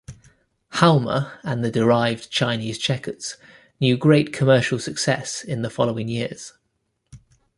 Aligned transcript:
Halma 0.71 1.39
and 1.43 1.63
the 1.63 1.69
derived 1.69 2.31
Chinese 2.31 2.79
checkers 2.79 3.37
knew 3.79 3.97
great 3.97 4.33
commercial 4.33 4.79
success 4.79 5.43
in 5.43 5.61
the 5.61 5.69
following 5.69 6.07
years. 6.07 6.53